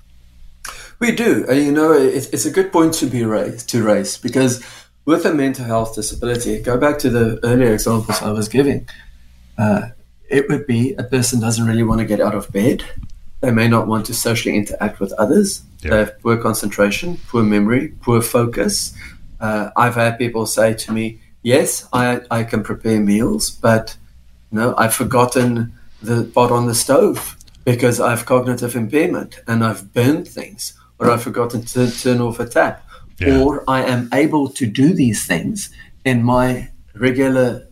[0.99, 1.45] We do.
[1.49, 4.63] Uh, you know, it's a good point to be raised to raise because
[5.05, 8.87] with a mental health disability, go back to the earlier examples I was giving.
[9.57, 9.89] Uh,
[10.29, 12.83] it would be a person doesn't really want to get out of bed.
[13.41, 15.63] They may not want to socially interact with others.
[15.81, 15.89] Yeah.
[15.89, 18.95] They have poor concentration, poor memory, poor focus.
[19.39, 23.97] Uh, I've had people say to me, "Yes, I, I can prepare meals, but
[24.51, 30.27] no, I've forgotten the pot on the stove because I've cognitive impairment and I've burned
[30.27, 32.87] things, or I've forgotten to turn off a tap,
[33.19, 33.39] yeah.
[33.39, 35.69] or I am able to do these things
[36.05, 37.67] in my regular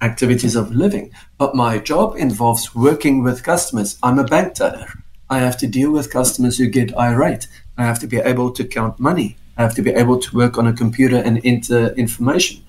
[0.00, 1.12] activities of living.
[1.38, 3.98] But my job involves working with customers.
[4.02, 4.88] I'm a bank teller.
[5.28, 7.48] I have to deal with customers who get irate.
[7.76, 9.36] I have to be able to count money.
[9.56, 12.64] I have to be able to work on a computer and enter information.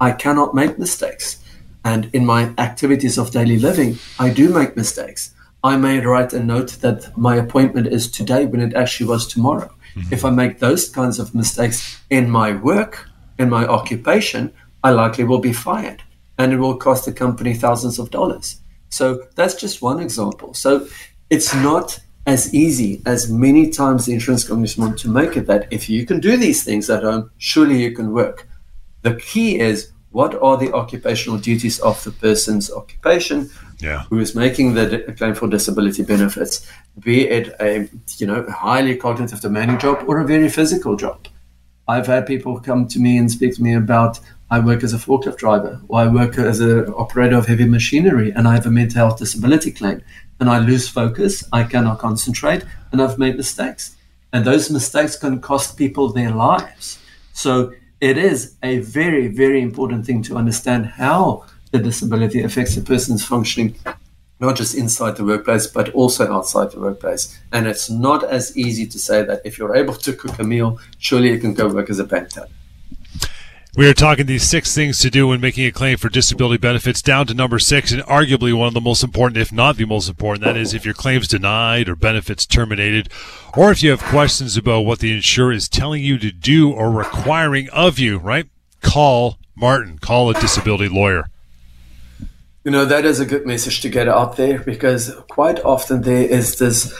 [0.00, 1.42] I cannot make mistakes.
[1.84, 5.34] And in my activities of daily living, I do make mistakes.
[5.64, 9.72] I may write a note that my appointment is today when it actually was tomorrow.
[9.94, 10.12] Mm-hmm.
[10.12, 15.24] If I make those kinds of mistakes in my work, in my occupation, I likely
[15.24, 16.02] will be fired
[16.42, 18.60] and it will cost the company thousands of dollars.
[18.88, 20.54] So that's just one example.
[20.54, 20.88] So
[21.30, 25.66] it's not as easy as many times the insurance companies want to make it that
[25.70, 28.48] if you can do these things at home, surely you can work.
[29.02, 33.48] The key is what are the occupational duties of the person's occupation
[33.80, 34.02] yeah.
[34.10, 36.66] who is making the claim for disability benefits,
[37.00, 41.26] be it a you know highly cognitive demanding job or a very physical job.
[41.88, 44.20] I've had people come to me and speak to me about
[44.52, 48.32] I work as a forklift driver, or I work as an operator of heavy machinery,
[48.32, 50.02] and I have a mental health disability claim,
[50.40, 53.96] and I lose focus, I cannot concentrate, and I've made mistakes.
[54.30, 56.98] And those mistakes can cost people their lives.
[57.32, 62.82] So it is a very, very important thing to understand how the disability affects a
[62.82, 63.74] person's functioning,
[64.38, 67.40] not just inside the workplace, but also outside the workplace.
[67.52, 70.78] And it's not as easy to say that if you're able to cook a meal,
[70.98, 72.48] surely you can go work as a bank teller.
[73.74, 77.00] We are talking these six things to do when making a claim for disability benefits
[77.00, 80.10] down to number six, and arguably one of the most important, if not the most
[80.10, 80.44] important.
[80.44, 83.08] That is if your claim's denied or benefits terminated,
[83.56, 86.90] or if you have questions about what the insurer is telling you to do or
[86.90, 88.46] requiring of you, right?
[88.82, 91.24] Call Martin, call a disability lawyer.
[92.64, 96.26] You know, that is a good message to get out there because quite often there
[96.26, 96.94] is this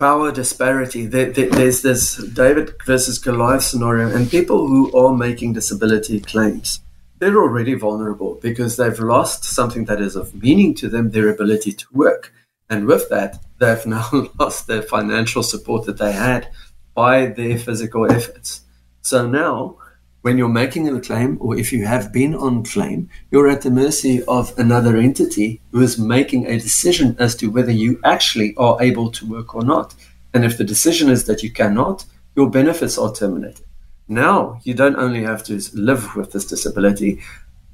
[0.00, 1.06] power disparity.
[1.06, 6.80] There, there, there's this David versus Goliath scenario, and people who are making disability claims,
[7.18, 11.72] they're already vulnerable because they've lost something that is of meaning to them, their ability
[11.72, 12.32] to work.
[12.70, 14.08] And with that, they've now
[14.38, 16.50] lost their financial support that they had
[16.94, 18.62] by their physical efforts.
[19.02, 19.76] So now
[20.22, 23.70] when you're making a claim or if you have been on claim, you're at the
[23.70, 28.80] mercy of another entity who is making a decision as to whether you actually are
[28.82, 29.94] able to work or not.
[30.34, 32.04] And if the decision is that you cannot,
[32.36, 33.64] your benefits are terminated.
[34.08, 37.22] Now you don't only have to live with this disability,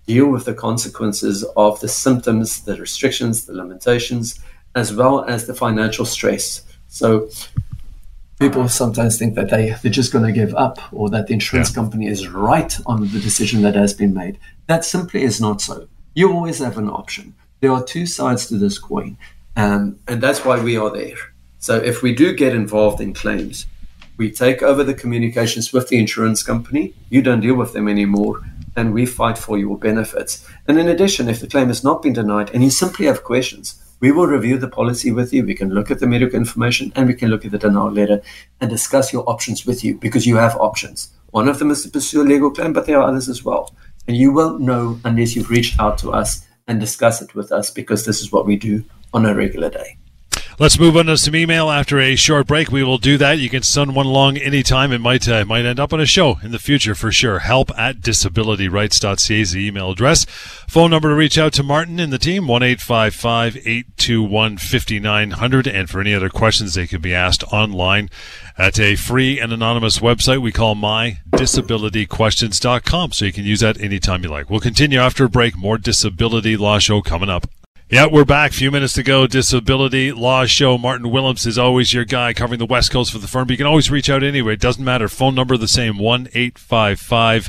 [0.06, 4.38] deal with the consequences of the symptoms, the restrictions, the limitations,
[4.74, 6.62] as well as the financial stress.
[6.88, 7.28] So
[8.38, 11.70] people sometimes think that they, they're just going to give up or that the insurance
[11.70, 11.74] yeah.
[11.74, 14.38] company is right on the decision that has been made.
[14.66, 15.88] That simply is not so.
[16.14, 17.34] You always have an option.
[17.60, 19.16] There are two sides to this coin,
[19.56, 21.16] um, and that's why we are there.
[21.58, 23.66] So if we do get involved in claims,
[24.18, 26.94] we take over the communications with the insurance company.
[27.10, 28.42] You don't deal with them anymore.
[28.76, 30.46] and we fight for your benefits.
[30.68, 33.82] And in addition, if the claim has not been denied and you simply have questions,
[34.00, 35.44] we will review the policy with you.
[35.44, 38.20] We can look at the medical information and we can look at the denial letter
[38.60, 41.10] and discuss your options with you because you have options.
[41.30, 43.74] One of them is to pursue a legal claim, but there are others as well.
[44.06, 47.70] And you won't know unless you've reached out to us and discuss it with us
[47.70, 49.98] because this is what we do on a regular day.
[50.58, 52.72] Let's move on to some email after a short break.
[52.72, 53.38] We will do that.
[53.38, 54.90] You can send one along anytime.
[54.90, 57.40] It might uh, might end up on a show in the future for sure.
[57.40, 60.24] Help at disabilityrights.ca is the email address.
[60.66, 65.66] Phone number to reach out to Martin and the team, 1 821 5900.
[65.66, 68.08] And for any other questions, they can be asked online
[68.56, 73.12] at a free and anonymous website we call mydisabilityquestions.com.
[73.12, 74.48] So you can use that anytime you like.
[74.48, 75.54] We'll continue after a break.
[75.54, 77.46] More Disability Law Show coming up.
[77.88, 78.50] Yeah, we're back.
[78.50, 79.28] A Few minutes to go.
[79.28, 80.76] Disability Law Show.
[80.76, 83.46] Martin Willems is always your guy covering the West Coast for the firm.
[83.46, 84.54] But you can always reach out anyway.
[84.54, 85.08] It doesn't matter.
[85.08, 87.48] Phone number the same, 1 855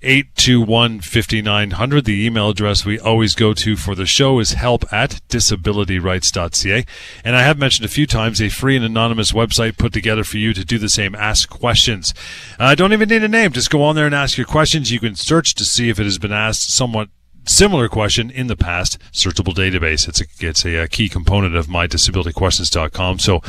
[0.00, 2.04] 821 5900.
[2.04, 6.86] The email address we always go to for the show is help at disabilityrights.ca.
[7.24, 10.38] And I have mentioned a few times a free and anonymous website put together for
[10.38, 11.16] you to do the same.
[11.16, 12.14] Ask questions.
[12.56, 13.50] Uh, don't even need a name.
[13.50, 14.92] Just go on there and ask your questions.
[14.92, 17.08] You can search to see if it has been asked somewhat
[17.44, 18.98] similar question in the past.
[19.12, 20.08] Searchable database.
[20.08, 23.42] It's a, it's a, a, key component of mydisabilityquestions.com so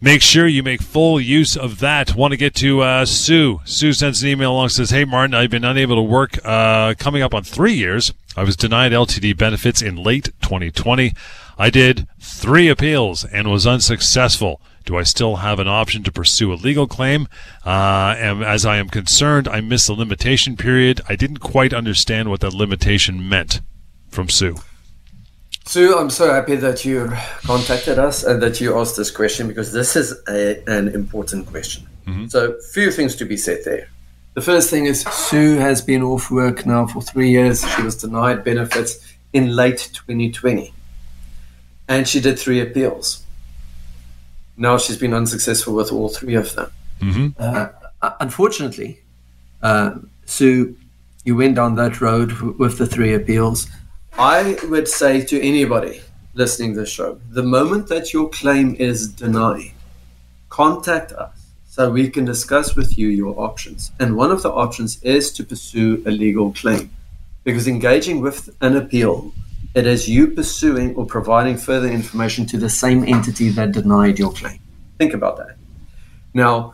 [0.00, 2.14] make sure you make full use of that.
[2.14, 3.60] Want to get to uh, sue.
[3.64, 7.22] Sue sends an email along says hey martin i've been unable to work uh, coming
[7.22, 8.12] up on three years.
[8.36, 11.12] I was denied ltd benefits in late 2020
[11.58, 16.52] i did three appeals and was unsuccessful do I still have an option to pursue
[16.52, 17.28] a legal claim?
[17.64, 21.00] Uh, and as I am concerned, I missed the limitation period.
[21.08, 23.60] I didn't quite understand what that limitation meant.
[24.08, 24.56] From Sue.
[25.66, 27.12] Sue, I'm so happy that you
[27.44, 31.86] contacted us and that you asked this question because this is a, an important question.
[32.06, 32.28] Mm-hmm.
[32.28, 33.88] So, few things to be said there.
[34.34, 37.68] The first thing is Sue has been off work now for three years.
[37.74, 40.72] She was denied benefits in late 2020,
[41.88, 43.25] and she did three appeals
[44.56, 46.70] now she's been unsuccessful with all three of them.
[47.00, 47.28] Mm-hmm.
[47.38, 47.68] Uh,
[48.20, 49.00] unfortunately,
[49.62, 50.76] uh, Sue,
[51.24, 53.68] you went down that road w- with the three appeals.
[54.18, 56.00] I would say to anybody
[56.34, 59.72] listening to the show, the moment that your claim is denied,
[60.48, 63.92] contact us so we can discuss with you your options.
[64.00, 66.90] And one of the options is to pursue a legal claim
[67.44, 69.32] because engaging with an appeal
[69.76, 74.32] it is you pursuing or providing further information to the same entity that denied your
[74.32, 74.58] claim.
[74.98, 75.58] Think about that.
[76.32, 76.72] Now,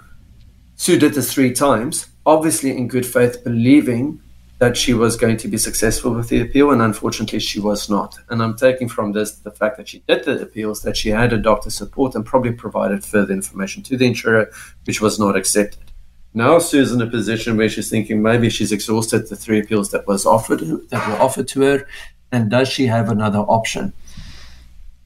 [0.76, 4.20] Sue did this three times, obviously in good faith, believing
[4.60, 8.16] that she was going to be successful with the appeal, and unfortunately, she was not.
[8.30, 11.32] And I'm taking from this the fact that she did the appeals, that she had
[11.32, 14.52] a doctor support and probably provided further information to the insurer,
[14.84, 15.90] which was not accepted.
[16.34, 20.06] Now Sue's in a position where she's thinking maybe she's exhausted the three appeals that
[20.06, 21.86] was offered that were offered to her,
[22.32, 23.92] and does she have another option?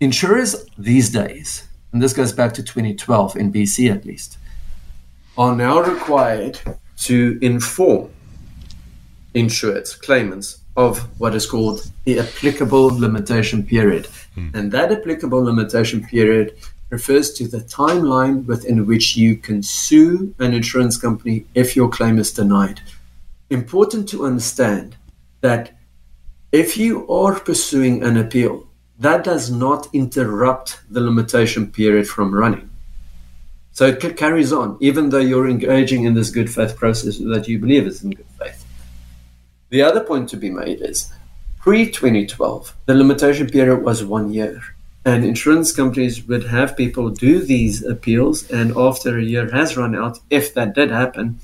[0.01, 4.39] Insurers these days, and this goes back to 2012 in BC at least,
[5.37, 6.59] are now required
[6.99, 8.11] to inform
[9.35, 14.07] insureds, claimants, of what is called the applicable limitation period.
[14.35, 14.49] Hmm.
[14.55, 16.57] And that applicable limitation period
[16.91, 22.19] refers to the timeline within which you can sue an insurance company if your claim
[22.19, 22.81] is denied.
[23.51, 24.97] Important to understand
[25.41, 25.76] that
[26.53, 28.67] if you are pursuing an appeal,
[28.99, 32.71] that does not interrupt the limitation period from running.
[33.73, 37.59] So it carries on, even though you're engaging in this good faith process that you
[37.59, 38.65] believe is in good faith.
[39.69, 41.13] The other point to be made is
[41.59, 44.63] pre 2012, the limitation period was one year.
[45.05, 49.95] And insurance companies would have people do these appeals, and after a year has run
[49.95, 51.39] out, if that did happen,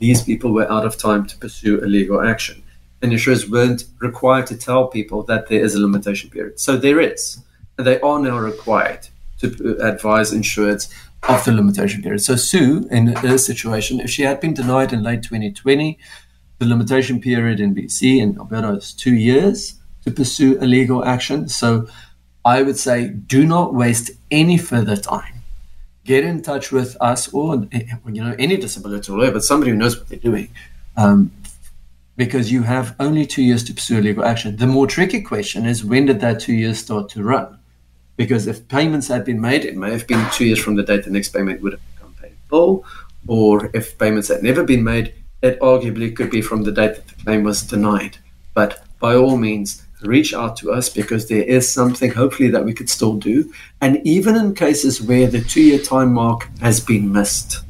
[0.00, 2.62] these people were out of time to pursue a legal action
[3.02, 6.58] insurers weren't required to tell people that there is a limitation period.
[6.58, 7.40] So there is,
[7.76, 9.08] and they are now required
[9.40, 10.92] to advise insureds
[11.28, 12.20] of the limitation period.
[12.20, 15.98] So Sue, in her situation, if she had been denied in late 2020,
[16.58, 19.74] the limitation period in BC and Alberta is two years
[20.04, 21.48] to pursue a legal action.
[21.48, 21.88] So
[22.44, 25.34] I would say do not waste any further time.
[26.04, 27.66] Get in touch with us or
[28.06, 30.48] you know any disability lawyer, but somebody who knows what they're doing.
[30.96, 31.30] Um,
[32.18, 34.56] because you have only two years to pursue legal action.
[34.56, 37.60] The more tricky question is when did that two years start to run?
[38.16, 41.04] Because if payments had been made, it may have been two years from the date
[41.04, 42.84] the next payment would have become payable,
[43.28, 47.06] or if payments had never been made, it arguably could be from the date that
[47.06, 48.18] the claim was denied.
[48.52, 52.74] But by all means, reach out to us because there is something hopefully that we
[52.74, 53.52] could still do.
[53.80, 57.62] And even in cases where the two year time mark has been missed,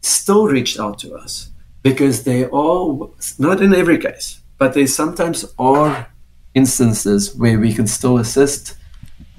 [0.00, 1.50] still reach out to us
[1.84, 6.08] because they all, not in every case, but there sometimes are
[6.54, 8.76] instances where we can still assist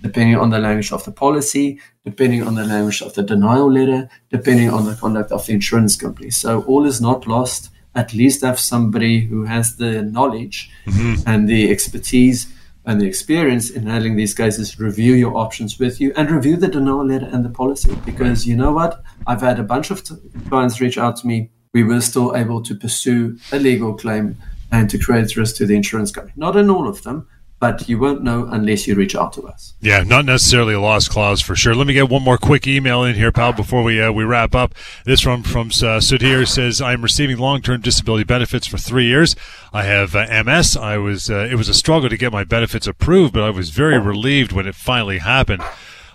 [0.01, 4.07] depending on the language of the policy, depending on the language of the denial letter,
[4.29, 6.29] depending on the conduct of the insurance company.
[6.29, 7.71] So all is not lost.
[7.95, 11.27] At least have somebody who has the knowledge mm-hmm.
[11.27, 12.53] and the expertise
[12.85, 16.67] and the experience in handling these cases review your options with you and review the
[16.67, 17.97] denial letter and the policy.
[18.05, 19.01] Because you know what?
[19.25, 20.15] I've had a bunch of t-
[20.49, 21.49] clients reach out to me.
[21.76, 24.38] We were still able to pursue a legal claim
[24.71, 26.32] and to create risk to the insurance company.
[26.38, 27.28] Not in all of them,
[27.59, 29.73] but you won't know unless you reach out to us.
[29.82, 31.76] Yeah, not necessarily a lost clause for sure.
[31.76, 34.55] Let me get one more quick email in here, pal, before we uh, we wrap
[34.55, 34.73] up.
[35.03, 39.36] This one from uh, Sudhir says, "I'm receiving long-term disability benefits for three years.
[39.73, 40.78] I have uh, MS.
[40.78, 43.69] I was uh, it was a struggle to get my benefits approved, but I was
[43.69, 45.61] very relieved when it finally happened."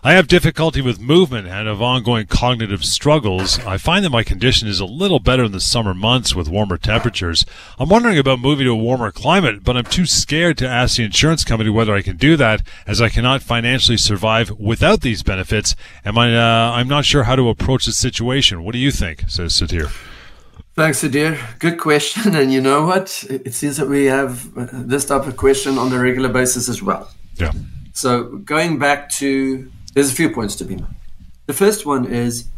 [0.02, 3.58] I have difficulty with movement and have ongoing cognitive struggles.
[3.66, 6.78] I find that my condition is a little better in the summer months with warmer
[6.78, 7.44] temperatures.
[7.78, 11.04] I'm wondering about moving to a warmer climate, but I'm too scared to ask the
[11.04, 15.76] insurance company whether I can do that as I cannot financially survive without these benefits.
[16.02, 18.64] Am I, uh, I'm not sure how to approach the situation.
[18.64, 19.24] What do you think?
[19.28, 19.92] says Sudhir.
[20.76, 21.36] Thanks, Adir.
[21.58, 22.34] Good question.
[22.40, 23.22] And you know what?
[23.28, 24.48] It seems that we have
[24.88, 27.10] this type of question on a regular basis as well.
[27.36, 27.52] Yeah.
[27.92, 30.86] So going back to there's a few points to be made.
[31.46, 32.48] The first one is,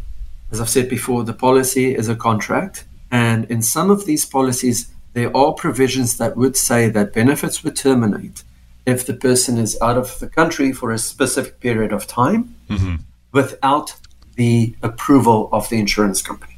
[0.50, 2.84] as I've said before, the policy is a contract.
[3.10, 7.76] And in some of these policies, there are provisions that would say that benefits would
[7.76, 8.42] terminate
[8.84, 12.96] if the person is out of the country for a specific period of time mm-hmm.
[13.32, 13.94] without
[14.36, 16.56] the approval of the insurance company.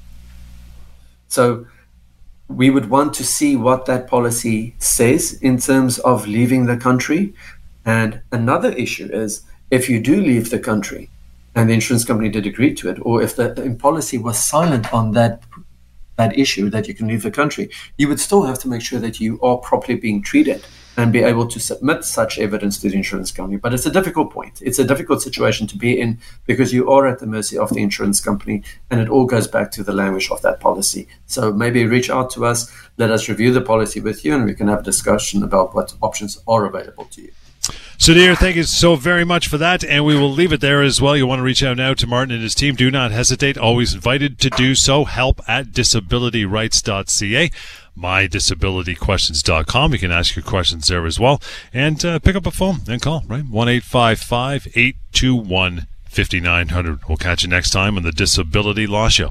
[1.28, 1.66] So
[2.48, 7.34] we would want to see what that policy says in terms of leaving the country.
[7.84, 11.10] And another issue is if you do leave the country
[11.54, 15.12] and the insurance company did agree to it, or if the policy was silent on
[15.12, 15.42] that
[16.16, 19.00] that issue that you can leave the country, you would still have to make sure
[19.00, 20.64] that you are properly being treated
[20.96, 23.56] and be able to submit such evidence to the insurance company.
[23.56, 24.62] But it's a difficult point.
[24.62, 27.82] It's a difficult situation to be in because you are at the mercy of the
[27.82, 31.08] insurance company and it all goes back to the language of that policy.
[31.26, 34.54] So maybe reach out to us, let us review the policy with you, and we
[34.54, 37.32] can have a discussion about what options are available to you.
[37.98, 41.00] Sudhir, thank you so very much for that, and we will leave it there as
[41.00, 41.16] well.
[41.16, 43.56] You want to reach out now to Martin and his team, do not hesitate.
[43.56, 45.04] Always invited to do so.
[45.04, 47.50] Help at disabilityrights.ca
[47.96, 49.92] mydisabilityquestions.com.
[49.92, 51.40] You can ask your questions there as well.
[51.72, 53.44] And uh, pick up a phone and call, right?
[53.44, 57.08] 1 821 5900.
[57.08, 59.30] We'll catch you next time on the Disability Law Show.